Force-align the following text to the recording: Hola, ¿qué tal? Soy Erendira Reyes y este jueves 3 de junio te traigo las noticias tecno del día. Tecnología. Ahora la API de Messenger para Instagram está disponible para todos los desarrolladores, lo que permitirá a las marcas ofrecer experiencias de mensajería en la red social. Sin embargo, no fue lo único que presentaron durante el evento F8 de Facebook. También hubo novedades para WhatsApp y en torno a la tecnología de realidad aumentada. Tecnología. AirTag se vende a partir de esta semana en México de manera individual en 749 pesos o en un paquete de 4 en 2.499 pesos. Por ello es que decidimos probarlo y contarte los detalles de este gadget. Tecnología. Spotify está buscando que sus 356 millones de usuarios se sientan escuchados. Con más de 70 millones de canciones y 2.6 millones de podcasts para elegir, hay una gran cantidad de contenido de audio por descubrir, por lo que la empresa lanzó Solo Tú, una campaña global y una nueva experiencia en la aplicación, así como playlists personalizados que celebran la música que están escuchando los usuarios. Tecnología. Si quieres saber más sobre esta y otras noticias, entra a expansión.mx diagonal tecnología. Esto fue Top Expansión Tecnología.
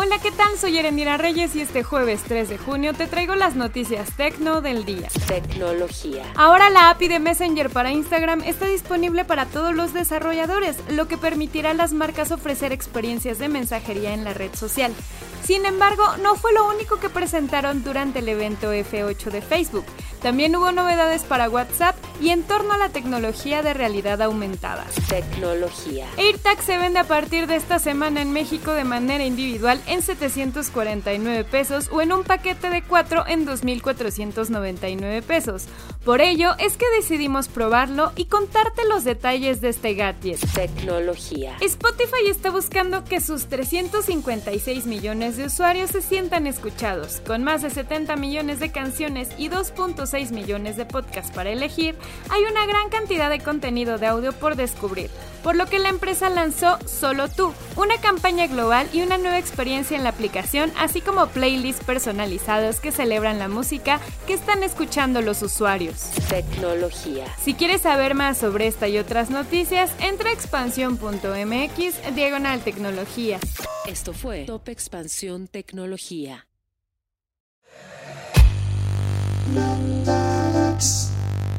Hola, 0.00 0.20
¿qué 0.20 0.30
tal? 0.30 0.56
Soy 0.56 0.78
Erendira 0.78 1.16
Reyes 1.16 1.56
y 1.56 1.60
este 1.60 1.82
jueves 1.82 2.22
3 2.22 2.48
de 2.48 2.56
junio 2.56 2.94
te 2.94 3.08
traigo 3.08 3.34
las 3.34 3.56
noticias 3.56 4.08
tecno 4.16 4.60
del 4.60 4.84
día. 4.84 5.08
Tecnología. 5.26 6.22
Ahora 6.36 6.70
la 6.70 6.90
API 6.90 7.08
de 7.08 7.18
Messenger 7.18 7.68
para 7.68 7.90
Instagram 7.90 8.42
está 8.44 8.66
disponible 8.66 9.24
para 9.24 9.46
todos 9.46 9.74
los 9.74 9.92
desarrolladores, 9.92 10.76
lo 10.90 11.08
que 11.08 11.18
permitirá 11.18 11.72
a 11.72 11.74
las 11.74 11.92
marcas 11.94 12.30
ofrecer 12.30 12.70
experiencias 12.70 13.40
de 13.40 13.48
mensajería 13.48 14.14
en 14.14 14.22
la 14.22 14.34
red 14.34 14.54
social. 14.54 14.94
Sin 15.42 15.66
embargo, 15.66 16.04
no 16.22 16.36
fue 16.36 16.52
lo 16.52 16.68
único 16.68 17.00
que 17.00 17.10
presentaron 17.10 17.82
durante 17.82 18.20
el 18.20 18.28
evento 18.28 18.72
F8 18.72 19.30
de 19.32 19.42
Facebook. 19.42 19.84
También 20.22 20.54
hubo 20.54 20.70
novedades 20.70 21.24
para 21.24 21.50
WhatsApp 21.50 21.96
y 22.20 22.30
en 22.30 22.42
torno 22.42 22.72
a 22.72 22.78
la 22.78 22.88
tecnología 22.88 23.62
de 23.62 23.74
realidad 23.74 24.22
aumentada. 24.22 24.86
Tecnología. 25.08 26.06
AirTag 26.16 26.62
se 26.62 26.78
vende 26.78 26.98
a 26.98 27.04
partir 27.04 27.46
de 27.46 27.56
esta 27.56 27.78
semana 27.78 28.22
en 28.22 28.32
México 28.32 28.72
de 28.72 28.84
manera 28.84 29.24
individual 29.24 29.80
en 29.86 30.02
749 30.02 31.44
pesos 31.44 31.88
o 31.92 32.02
en 32.02 32.12
un 32.12 32.24
paquete 32.24 32.70
de 32.70 32.82
4 32.82 33.24
en 33.28 33.46
2.499 33.46 35.22
pesos. 35.22 35.66
Por 36.04 36.20
ello 36.20 36.54
es 36.58 36.76
que 36.76 36.86
decidimos 36.96 37.48
probarlo 37.48 38.12
y 38.16 38.26
contarte 38.26 38.86
los 38.88 39.04
detalles 39.04 39.60
de 39.60 39.68
este 39.68 39.94
gadget. 39.94 40.38
Tecnología. 40.54 41.56
Spotify 41.60 42.28
está 42.28 42.50
buscando 42.50 43.04
que 43.04 43.20
sus 43.20 43.46
356 43.46 44.86
millones 44.86 45.36
de 45.36 45.44
usuarios 45.44 45.90
se 45.90 46.02
sientan 46.02 46.46
escuchados. 46.46 47.20
Con 47.26 47.44
más 47.44 47.62
de 47.62 47.70
70 47.70 48.16
millones 48.16 48.60
de 48.60 48.72
canciones 48.72 49.28
y 49.36 49.48
2.6 49.48 50.30
millones 50.32 50.76
de 50.76 50.86
podcasts 50.86 51.32
para 51.34 51.50
elegir, 51.50 51.96
hay 52.30 52.42
una 52.42 52.66
gran 52.66 52.88
cantidad 52.90 53.30
de 53.30 53.40
contenido 53.40 53.98
de 53.98 54.06
audio 54.06 54.32
por 54.32 54.56
descubrir, 54.56 55.10
por 55.42 55.56
lo 55.56 55.66
que 55.66 55.78
la 55.78 55.88
empresa 55.88 56.28
lanzó 56.28 56.78
Solo 56.86 57.28
Tú, 57.28 57.52
una 57.76 57.98
campaña 57.98 58.46
global 58.46 58.88
y 58.92 59.02
una 59.02 59.18
nueva 59.18 59.38
experiencia 59.38 59.96
en 59.96 60.04
la 60.04 60.10
aplicación, 60.10 60.72
así 60.78 61.00
como 61.00 61.26
playlists 61.28 61.84
personalizados 61.84 62.80
que 62.80 62.92
celebran 62.92 63.38
la 63.38 63.48
música 63.48 64.00
que 64.26 64.34
están 64.34 64.62
escuchando 64.62 65.22
los 65.22 65.42
usuarios. 65.42 66.10
Tecnología. 66.28 67.26
Si 67.40 67.54
quieres 67.54 67.82
saber 67.82 68.14
más 68.14 68.38
sobre 68.38 68.66
esta 68.66 68.88
y 68.88 68.98
otras 68.98 69.30
noticias, 69.30 69.90
entra 70.00 70.30
a 70.30 70.32
expansión.mx 70.32 72.14
diagonal 72.14 72.60
tecnología. 72.60 73.38
Esto 73.86 74.12
fue 74.12 74.44
Top 74.44 74.68
Expansión 74.68 75.48
Tecnología. 75.48 76.46